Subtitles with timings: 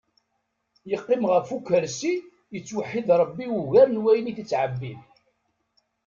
[0.91, 2.13] Yeqqim ɣef ukarsi,
[2.53, 4.99] yettweḥid ṛebbi ugar n wayen it-yettɛebbid.